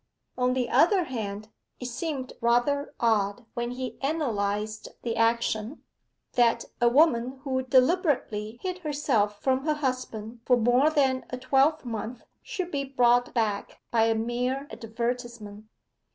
[0.35, 1.49] On the other hand,
[1.79, 5.83] it seemed rather odd, when he analyzed the action,
[6.33, 12.23] that a woman who deliberately hid herself from her husband for more than a twelvemonth
[12.41, 15.65] should be brought back by a mere advertisement.